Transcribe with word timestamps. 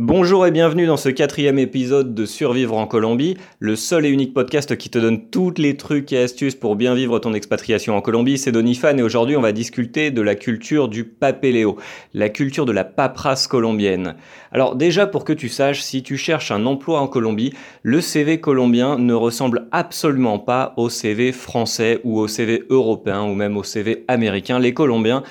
Bonjour 0.00 0.46
et 0.46 0.52
bienvenue 0.52 0.86
dans 0.86 0.96
ce 0.96 1.08
quatrième 1.08 1.58
épisode 1.58 2.14
de 2.14 2.24
Survivre 2.24 2.76
en 2.76 2.86
Colombie, 2.86 3.36
le 3.58 3.74
seul 3.74 4.06
et 4.06 4.10
unique 4.10 4.32
podcast 4.32 4.76
qui 4.76 4.90
te 4.90 4.98
donne 5.00 5.28
toutes 5.28 5.58
les 5.58 5.76
trucs 5.76 6.12
et 6.12 6.18
astuces 6.18 6.54
pour 6.54 6.76
bien 6.76 6.94
vivre 6.94 7.18
ton 7.18 7.34
expatriation 7.34 7.96
en 7.96 8.00
Colombie. 8.00 8.38
C'est 8.38 8.52
Donifan 8.52 8.96
et 8.96 9.02
aujourd'hui 9.02 9.34
on 9.34 9.40
va 9.40 9.50
discuter 9.50 10.12
de 10.12 10.22
la 10.22 10.36
culture 10.36 10.86
du 10.86 11.02
papéléo, 11.02 11.78
la 12.14 12.28
culture 12.28 12.64
de 12.64 12.70
la 12.70 12.84
paperasse 12.84 13.48
colombienne. 13.48 14.14
Alors 14.52 14.76
déjà 14.76 15.08
pour 15.08 15.24
que 15.24 15.32
tu 15.32 15.48
saches, 15.48 15.80
si 15.80 16.04
tu 16.04 16.16
cherches 16.16 16.52
un 16.52 16.64
emploi 16.64 17.00
en 17.00 17.08
Colombie, 17.08 17.52
le 17.82 18.00
CV 18.00 18.38
colombien 18.38 18.98
ne 18.98 19.14
ressemble 19.14 19.66
absolument 19.72 20.38
pas 20.38 20.74
au 20.76 20.90
CV 20.90 21.32
français 21.32 22.00
ou 22.04 22.20
au 22.20 22.28
CV 22.28 22.62
européen 22.70 23.24
ou 23.24 23.34
même 23.34 23.56
au 23.56 23.64
CV 23.64 24.04
américain. 24.06 24.60
Les 24.60 24.74
Colombiens 24.74 25.24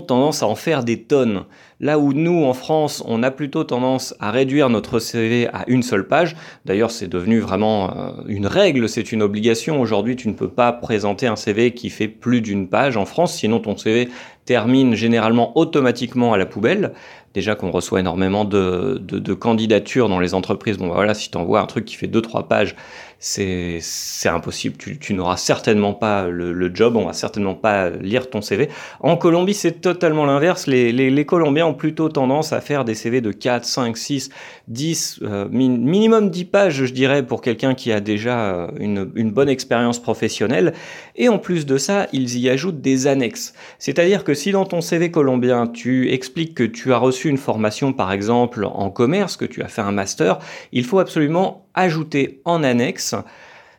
tendance 0.00 0.42
à 0.42 0.46
en 0.46 0.54
faire 0.54 0.84
des 0.84 1.02
tonnes. 1.02 1.44
Là 1.80 1.98
où 1.98 2.12
nous, 2.12 2.44
en 2.44 2.54
France, 2.54 3.02
on 3.06 3.22
a 3.22 3.30
plutôt 3.30 3.64
tendance 3.64 4.14
à 4.20 4.30
réduire 4.30 4.70
notre 4.70 4.98
CV 5.00 5.48
à 5.48 5.64
une 5.66 5.82
seule 5.82 6.06
page, 6.06 6.36
d'ailleurs 6.64 6.90
c'est 6.90 7.08
devenu 7.08 7.40
vraiment 7.40 7.90
euh, 7.90 8.12
une 8.26 8.46
règle, 8.46 8.88
c'est 8.88 9.12
une 9.12 9.22
obligation, 9.22 9.80
aujourd'hui 9.80 10.16
tu 10.16 10.28
ne 10.28 10.34
peux 10.34 10.48
pas 10.48 10.72
présenter 10.72 11.26
un 11.26 11.36
CV 11.36 11.74
qui 11.74 11.90
fait 11.90 12.08
plus 12.08 12.40
d'une 12.40 12.68
page 12.68 12.96
en 12.96 13.04
France, 13.04 13.34
sinon 13.34 13.58
ton 13.58 13.76
CV 13.76 14.08
termine 14.44 14.94
généralement 14.94 15.56
automatiquement 15.56 16.32
à 16.32 16.38
la 16.38 16.46
poubelle. 16.46 16.92
Déjà 17.34 17.56
qu'on 17.56 17.72
reçoit 17.72 17.98
énormément 17.98 18.44
de, 18.44 19.34
candidatures 19.34 20.08
dans 20.08 20.20
les 20.20 20.34
entreprises. 20.34 20.78
Bon, 20.78 20.86
bah 20.86 20.94
voilà, 20.94 21.14
si 21.14 21.32
tu 21.32 21.36
envoies 21.36 21.60
un 21.60 21.66
truc 21.66 21.84
qui 21.84 21.96
fait 21.96 22.06
2-3 22.06 22.46
pages, 22.46 22.76
c'est 23.18 23.80
impossible. 24.26 24.76
Tu, 24.76 25.14
n'auras 25.14 25.36
certainement 25.36 25.94
pas 25.94 26.28
le, 26.28 26.74
job, 26.74 26.94
on 26.94 27.06
va 27.06 27.12
certainement 27.12 27.54
pas 27.54 27.90
lire 27.90 28.28
ton 28.28 28.40
CV. 28.40 28.68
En 29.00 29.16
Colombie, 29.16 29.54
c'est 29.54 29.80
totalement 29.80 30.26
l'inverse. 30.26 30.66
Les, 30.66 31.24
Colombiens 31.24 31.66
ont 31.66 31.74
plutôt 31.74 32.08
tendance 32.08 32.52
à 32.52 32.60
faire 32.60 32.84
des 32.84 32.94
CV 32.94 33.20
de 33.20 33.32
4, 33.32 33.64
5, 33.64 33.96
6, 33.96 34.30
10, 34.68 35.20
minimum 35.50 36.30
10 36.30 36.44
pages, 36.44 36.84
je 36.84 36.92
dirais, 36.92 37.24
pour 37.24 37.40
quelqu'un 37.40 37.74
qui 37.74 37.90
a 37.92 38.00
déjà 38.00 38.54
euh, 38.54 38.68
une 38.78 39.30
bonne 39.30 39.48
expérience 39.48 40.00
professionnelle. 40.00 40.74
Et 41.16 41.28
en 41.28 41.38
plus 41.38 41.64
de 41.64 41.78
ça, 41.78 42.06
ils 42.12 42.38
y 42.38 42.50
ajoutent 42.50 42.80
des 42.80 43.06
annexes. 43.06 43.54
C'est-à-dire 43.78 44.22
que 44.22 44.33
si 44.34 44.52
dans 44.52 44.64
ton 44.64 44.80
CV 44.80 45.10
colombien, 45.10 45.66
tu 45.66 46.12
expliques 46.12 46.54
que 46.54 46.64
tu 46.64 46.92
as 46.92 46.98
reçu 46.98 47.28
une 47.28 47.38
formation 47.38 47.92
par 47.92 48.12
exemple 48.12 48.64
en 48.64 48.90
commerce, 48.90 49.36
que 49.36 49.44
tu 49.44 49.62
as 49.62 49.68
fait 49.68 49.82
un 49.82 49.92
master, 49.92 50.38
il 50.72 50.84
faut 50.84 50.98
absolument 50.98 51.66
ajouter 51.74 52.40
en 52.44 52.62
annexe 52.62 53.14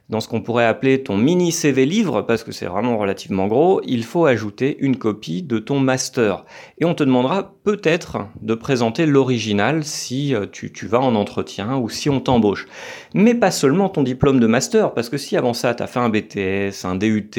dans 0.10 0.20
ce 0.20 0.28
qu'on 0.28 0.42
pourrait 0.42 0.66
appeler 0.66 1.02
ton 1.02 1.18
mini 1.18 1.52
CV 1.52 1.86
livre, 1.86 2.22
parce 2.22 2.44
que 2.44 2.52
c'est 2.52 2.68
vraiment 2.68 2.98
relativement 2.98 3.48
gros, 3.48 3.82
il 3.86 4.04
faut 4.04 4.26
ajouter 4.26 4.78
une 4.80 4.98
copie 4.98 5.42
de 5.42 5.58
ton 5.58 5.80
master. 5.80 6.46
Et 6.78 6.86
on 6.86 6.94
te 6.94 7.04
demandera 7.04 7.56
peut-être 7.64 8.20
de 8.42 8.54
présenter 8.54 9.08
l'original 9.08 9.84
si 9.84 10.36
euh, 10.36 10.46
tu, 10.52 10.72
tu, 10.72 10.86
vas 10.86 11.00
en 11.00 11.16
entretien 11.16 11.78
ou 11.78 11.90
si 11.90 12.10
on 12.10 12.20
t'embauche. 12.20 12.68
Mais 13.16 13.34
pas 13.34 13.50
seulement 13.50 13.90
ton 13.90 14.04
diplôme 14.04 14.40
de 14.40 14.48
master, 14.48 14.94
parce 14.94 15.10
que 15.10 15.18
si 15.18 15.38
avant 15.38 15.54
ça, 15.54 15.74
tu 15.74 15.82
as 15.82 15.88
fait 15.88 16.00
un 16.00 16.10
BTS, 16.10 16.86
un 16.86 16.96
DUT, 16.96 17.32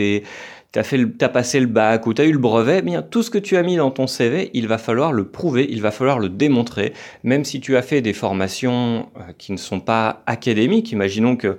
tu 0.72 0.78
as, 0.78 1.28
passé 1.28 1.61
le 1.61 1.67
bac 1.67 2.06
ou 2.06 2.14
tu 2.14 2.22
as 2.22 2.25
eu 2.25 2.33
le 2.33 2.39
brevet, 2.39 2.78
eh 2.78 2.83
bien 2.83 3.03
tout 3.03 3.22
ce 3.22 3.31
que 3.31 3.39
tu 3.39 3.56
as 3.56 3.62
mis 3.62 3.77
dans 3.77 3.91
ton 3.91 4.06
CV, 4.06 4.50
il 4.53 4.69
va 4.69 4.78
falloir 4.78 5.12
le 5.12 5.25
prouver, 5.25 5.67
il 5.70 5.81
va 5.81 5.91
falloir 5.91 6.19
le 6.19 6.28
démontrer, 6.28 6.92
même 7.25 7.45
si 7.45 7.61
tu 7.61 7.77
as 7.77 7.83
fait 7.83 8.00
des 8.00 8.12
formations 8.12 9.09
euh, 9.17 9.33
qui 9.39 9.53
ne 9.53 9.56
sont 9.56 9.81
pas 9.81 10.22
académiques. 10.27 10.92
Imaginons 10.92 11.37
que 11.37 11.56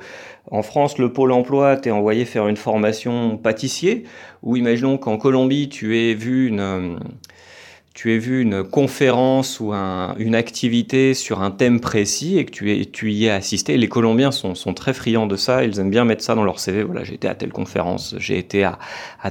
en 0.50 0.62
France, 0.62 0.98
le 0.98 1.12
pôle 1.12 1.32
emploi 1.32 1.76
t'est 1.78 1.92
envoyé 1.92 2.26
faire 2.26 2.48
une 2.48 2.58
formation 2.58 3.38
pâtissier, 3.38 4.04
ou 4.44 4.56
imaginons 4.56 4.98
qu'en 4.98 5.18
Colombie, 5.18 5.68
tu 5.68 5.98
aies 5.98 6.14
vu 6.14 6.48
une 6.48 6.60
euh, 6.60 6.96
tu 7.98 8.14
aies 8.14 8.20
vu 8.20 8.44
une 8.44 8.64
conférence 8.64 9.60
ou 9.60 9.74
une 9.74 10.36
activité 10.36 11.16
sur 11.16 11.42
un 11.42 11.50
thème 11.50 11.80
précis 11.80 12.38
et 12.38 12.46
que 12.46 12.52
tu, 12.52 13.12
y 13.12 13.26
aies 13.26 13.32
assisté. 13.32 13.76
Les 13.76 13.90
Colombiens 13.90 14.30
sont, 14.30 14.54
très 14.76 14.94
friands 14.94 15.26
de 15.26 15.36
ça, 15.36 15.64
ils 15.64 15.80
aiment 15.80 15.90
bien 15.90 16.06
mettre 16.06 16.24
ça 16.24 16.36
dans 16.36 16.44
leur 16.44 16.60
CV. 16.60 16.84
Voilà, 16.84 17.04
j'ai 17.04 17.16
été 17.16 17.28
à 17.28 17.34
telle 17.34 17.52
conférence, 17.52 18.14
j'ai 18.20 18.38
été 18.38 18.64
à, 18.64 18.78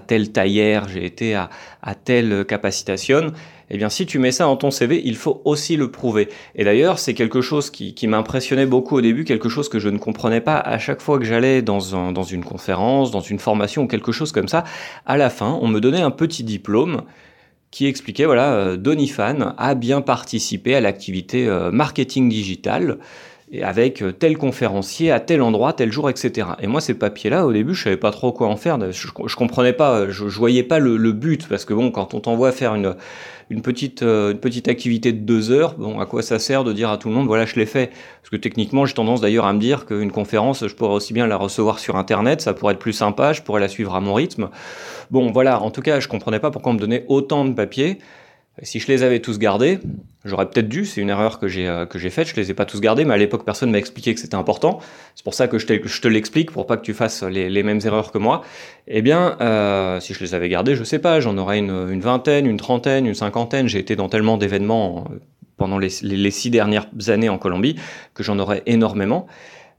telle 0.04 0.32
taillère, 0.32 0.88
j'ai 0.88 1.04
été 1.04 1.36
à, 1.36 1.48
à 1.80 1.94
telle 1.94 2.44
capacitation. 2.44 3.32
Eh 3.70 3.76
bien, 3.76 3.88
si 3.88 4.04
tu 4.04 4.18
mets 4.18 4.32
ça 4.32 4.46
dans 4.46 4.56
ton 4.56 4.72
CV, 4.72 5.00
il 5.04 5.14
faut 5.14 5.42
aussi 5.44 5.76
le 5.76 5.92
prouver. 5.92 6.28
Et 6.56 6.64
d'ailleurs, 6.64 6.98
c'est 6.98 7.14
quelque 7.14 7.42
chose 7.42 7.70
qui, 7.70 7.94
m'impressionnait 8.08 8.66
beaucoup 8.66 8.96
au 8.96 9.00
début, 9.00 9.22
quelque 9.22 9.48
chose 9.48 9.68
que 9.68 9.78
je 9.78 9.90
ne 9.90 9.98
comprenais 9.98 10.40
pas 10.40 10.56
à 10.56 10.78
chaque 10.78 11.00
fois 11.00 11.20
que 11.20 11.24
j'allais 11.24 11.62
dans, 11.62 12.10
dans 12.10 12.24
une 12.24 12.42
conférence, 12.42 13.12
dans 13.12 13.20
une 13.20 13.38
formation 13.38 13.84
ou 13.84 13.86
quelque 13.86 14.10
chose 14.10 14.32
comme 14.32 14.48
ça. 14.48 14.64
À 15.06 15.16
la 15.16 15.30
fin, 15.30 15.56
on 15.62 15.68
me 15.68 15.80
donnait 15.80 16.02
un 16.02 16.10
petit 16.10 16.42
diplôme 16.42 17.02
qui 17.76 17.84
expliquait 17.84 18.24
voilà 18.24 18.54
euh, 18.54 18.76
Donifan 18.78 19.54
a 19.58 19.74
bien 19.74 20.00
participé 20.00 20.74
à 20.74 20.80
l'activité 20.80 21.46
euh, 21.46 21.70
marketing 21.70 22.30
digital 22.30 22.96
et 23.50 23.62
avec 23.62 24.02
euh, 24.02 24.12
tel 24.12 24.36
conférencier 24.36 25.12
à 25.12 25.20
tel 25.20 25.40
endroit, 25.40 25.72
tel 25.72 25.92
jour, 25.92 26.10
etc. 26.10 26.48
Et 26.60 26.66
moi, 26.66 26.80
ces 26.80 26.94
papiers-là, 26.94 27.46
au 27.46 27.52
début, 27.52 27.74
je 27.74 27.84
savais 27.84 27.96
pas 27.96 28.10
trop 28.10 28.32
quoi 28.32 28.48
en 28.48 28.56
faire. 28.56 28.78
Je, 28.90 29.08
je 29.26 29.36
comprenais 29.36 29.72
pas, 29.72 30.10
je, 30.10 30.28
je 30.28 30.38
voyais 30.38 30.64
pas 30.64 30.78
le, 30.78 31.12
but, 31.12 31.46
parce 31.48 31.64
que 31.64 31.72
bon, 31.72 31.90
quand 31.90 32.14
on 32.14 32.20
t'envoie 32.20 32.50
faire 32.50 32.74
une, 32.74 32.96
une 33.48 33.62
petite, 33.62 34.02
euh, 34.02 34.32
une 34.32 34.38
petite 34.38 34.66
activité 34.66 35.12
de 35.12 35.20
deux 35.20 35.52
heures, 35.52 35.74
bon, 35.74 36.00
à 36.00 36.06
quoi 36.06 36.22
ça 36.22 36.40
sert 36.40 36.64
de 36.64 36.72
dire 36.72 36.90
à 36.90 36.98
tout 36.98 37.08
le 37.08 37.14
monde, 37.14 37.28
voilà, 37.28 37.46
je 37.46 37.54
l'ai 37.54 37.66
fait? 37.66 37.90
Parce 38.20 38.30
que 38.30 38.36
techniquement, 38.36 38.84
j'ai 38.84 38.94
tendance 38.94 39.20
d'ailleurs 39.20 39.46
à 39.46 39.52
me 39.52 39.60
dire 39.60 39.86
qu'une 39.86 40.10
conférence, 40.10 40.66
je 40.66 40.74
pourrais 40.74 40.94
aussi 40.94 41.12
bien 41.12 41.28
la 41.28 41.36
recevoir 41.36 41.78
sur 41.78 41.96
Internet, 41.96 42.40
ça 42.40 42.52
pourrait 42.52 42.74
être 42.74 42.80
plus 42.80 42.92
sympa, 42.92 43.32
je 43.32 43.42
pourrais 43.42 43.60
la 43.60 43.68
suivre 43.68 43.94
à 43.94 44.00
mon 44.00 44.14
rythme. 44.14 44.48
Bon, 45.12 45.30
voilà, 45.30 45.62
en 45.62 45.70
tout 45.70 45.82
cas, 45.82 46.00
je 46.00 46.08
comprenais 46.08 46.40
pas 46.40 46.50
pourquoi 46.50 46.72
on 46.72 46.74
me 46.74 46.80
donnait 46.80 47.04
autant 47.06 47.44
de 47.44 47.52
papiers. 47.54 47.98
Si 48.62 48.80
je 48.80 48.86
les 48.88 49.02
avais 49.02 49.20
tous 49.20 49.38
gardés, 49.38 49.80
j'aurais 50.24 50.48
peut-être 50.48 50.68
dû, 50.68 50.86
c'est 50.86 51.02
une 51.02 51.10
erreur 51.10 51.38
que 51.38 51.46
j'ai 51.46 51.68
euh, 51.68 51.84
que 51.84 51.98
j'ai 51.98 52.08
faite, 52.08 52.28
je 52.28 52.36
les 52.36 52.50
ai 52.50 52.54
pas 52.54 52.64
tous 52.64 52.80
gardés, 52.80 53.04
mais 53.04 53.12
à 53.12 53.18
l'époque 53.18 53.44
personne 53.44 53.70
m'a 53.70 53.76
expliqué 53.76 54.14
que 54.14 54.20
c'était 54.20 54.34
important. 54.34 54.78
C'est 55.14 55.24
pour 55.24 55.34
ça 55.34 55.46
que 55.46 55.58
je, 55.58 55.66
je 55.84 56.00
te 56.00 56.08
l'explique 56.08 56.50
pour 56.52 56.66
pas 56.66 56.78
que 56.78 56.82
tu 56.82 56.94
fasses 56.94 57.22
les, 57.22 57.50
les, 57.50 57.62
mêmes 57.62 57.80
erreurs 57.84 58.12
que 58.12 58.18
moi. 58.18 58.42
Eh 58.88 59.02
bien, 59.02 59.36
euh, 59.42 60.00
si 60.00 60.14
je 60.14 60.20
les 60.20 60.34
avais 60.34 60.48
gardés, 60.48 60.74
je 60.74 60.84
sais 60.84 60.98
pas, 60.98 61.20
j'en 61.20 61.36
aurais 61.36 61.58
une, 61.58 61.88
une, 61.90 62.00
vingtaine, 62.00 62.46
une 62.46 62.56
trentaine, 62.56 63.04
une 63.04 63.14
cinquantaine. 63.14 63.68
J'ai 63.68 63.78
été 63.78 63.94
dans 63.94 64.08
tellement 64.08 64.38
d'événements 64.38 65.04
euh, 65.10 65.18
pendant 65.58 65.76
les, 65.76 65.90
les, 66.00 66.30
six 66.30 66.48
dernières 66.48 66.88
années 67.08 67.28
en 67.28 67.36
Colombie 67.36 67.76
que 68.14 68.22
j'en 68.22 68.38
aurais 68.38 68.62
énormément 68.64 69.26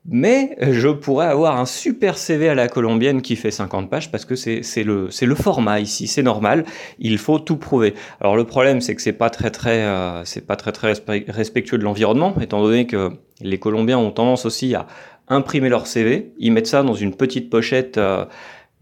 mais 0.08 0.56
je 0.62 0.88
pourrais 0.90 1.28
avoir 1.28 1.60
un 1.60 1.66
super 1.66 2.18
CV 2.18 2.50
à 2.50 2.56
la 2.56 2.68
colombienne 2.68 3.22
qui 3.22 3.36
fait 3.36 3.52
50 3.52 3.90
pages 3.90 4.10
parce 4.12 4.26
que 4.26 4.36
c'est 4.36 4.84
le, 4.84 5.36
format 5.36 5.80
ici, 5.80 6.08
c'est 6.08 6.24
normal, 6.24 6.66
il 7.00 7.18
faut 7.18 7.40
tout 7.40 7.58
prouver. 7.58 7.94
Alors 8.22 8.36
le 8.36 8.46
problème 8.46 8.82
c'est 8.82 8.96
que 8.96 9.02
c'est 9.02 9.14
pas 9.14 9.30
très 9.30 9.52
très 9.52 9.84
euh, 9.84 10.24
pas 10.48 10.56
très 10.56 10.72
très 10.72 10.94
respectueux 11.28 11.78
de 11.78 11.84
l'environnement 11.84 12.34
étant 12.40 12.62
donné 12.62 12.88
que 12.88 13.12
les 13.42 13.60
Colombiens 13.60 13.98
ont 13.98 14.12
tendance 14.12 14.46
aussi 14.46 14.74
à 14.76 14.88
imprimer 15.30 15.68
leur 15.68 15.88
CV, 15.88 16.32
ils 16.38 16.52
mettent 16.52 16.68
ça 16.68 16.84
dans 16.84 16.94
une 16.94 17.14
petite 17.14 17.50
pochette 17.50 17.98
euh, 17.98 18.26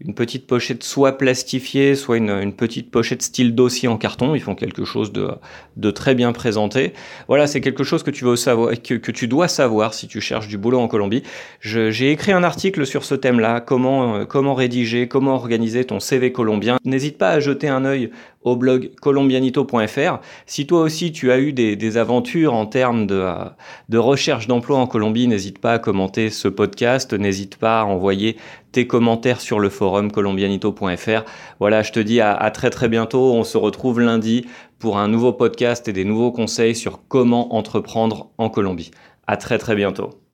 une 0.00 0.14
petite 0.14 0.46
pochette 0.46 0.82
soit 0.82 1.16
plastifiée, 1.16 1.94
soit 1.94 2.18
une, 2.18 2.28
une, 2.28 2.52
petite 2.52 2.90
pochette 2.90 3.22
style 3.22 3.54
dossier 3.54 3.88
en 3.88 3.96
carton. 3.96 4.34
Ils 4.34 4.40
font 4.40 4.54
quelque 4.54 4.84
chose 4.84 5.10
de, 5.10 5.30
de 5.76 5.90
très 5.90 6.14
bien 6.14 6.32
présenté. 6.32 6.92
Voilà, 7.28 7.46
c'est 7.46 7.62
quelque 7.62 7.82
chose 7.82 8.02
que 8.02 8.10
tu, 8.10 8.24
veux 8.24 8.36
savoir, 8.36 8.72
que, 8.82 9.10
tu 9.10 9.26
dois 9.26 9.48
savoir 9.48 9.94
si 9.94 10.06
tu 10.06 10.20
cherches 10.20 10.48
du 10.48 10.58
boulot 10.58 10.80
en 10.80 10.88
Colombie. 10.88 11.22
J'ai 11.60 12.10
écrit 12.10 12.32
un 12.32 12.44
article 12.44 12.84
sur 12.84 13.04
ce 13.04 13.14
thème-là, 13.14 13.60
comment, 13.62 14.16
euh, 14.16 14.24
comment 14.26 14.54
rédiger, 14.54 15.08
comment 15.08 15.34
organiser 15.34 15.84
ton 15.84 15.98
CV 15.98 16.30
colombien. 16.30 16.76
N'hésite 16.84 17.16
pas 17.16 17.30
à 17.30 17.40
jeter 17.40 17.68
un 17.68 17.86
œil 17.86 18.10
au 18.46 18.56
blog 18.56 18.92
colombianito.fr. 19.00 20.20
Si 20.46 20.66
toi 20.66 20.80
aussi 20.80 21.12
tu 21.12 21.30
as 21.30 21.38
eu 21.38 21.52
des, 21.52 21.96
aventures 21.96 22.54
en 22.54 22.66
termes 22.66 23.06
de, 23.06 23.16
euh, 23.16 23.44
de 23.88 23.98
recherche 23.98 24.46
d'emploi 24.46 24.78
en 24.78 24.86
Colombie, 24.86 25.26
n'hésite 25.26 25.58
pas 25.58 25.74
à 25.74 25.78
commenter 25.78 26.30
ce 26.30 26.48
podcast, 26.48 27.12
n'hésite 27.12 27.56
pas 27.56 27.80
à 27.80 27.84
envoyer 27.84 28.36
tes 28.72 28.86
commentaires 28.86 29.40
sur 29.40 29.58
le 29.58 29.68
forum 29.68 30.12
colombianito.fr. 30.12 31.24
Voilà, 31.58 31.82
je 31.82 31.92
te 31.92 32.00
dis 32.00 32.20
à, 32.20 32.34
à 32.34 32.50
très 32.50 32.70
très 32.70 32.88
bientôt. 32.88 33.32
On 33.34 33.44
se 33.44 33.58
retrouve 33.58 34.00
lundi 34.00 34.46
pour 34.78 34.98
un 34.98 35.08
nouveau 35.08 35.32
podcast 35.32 35.88
et 35.88 35.92
des 35.92 36.04
nouveaux 36.04 36.32
conseils 36.32 36.76
sur 36.76 37.00
comment 37.08 37.54
entreprendre 37.54 38.30
en 38.38 38.48
Colombie. 38.48 38.92
À 39.26 39.36
très 39.36 39.58
très 39.58 39.74
bientôt. 39.74 40.20